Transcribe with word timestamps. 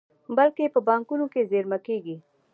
بلکې 0.35 0.73
په 0.73 0.79
بانکونو 0.87 1.25
کې 1.33 1.47
زېرمه 1.51 1.77
کیږي. 1.87 2.15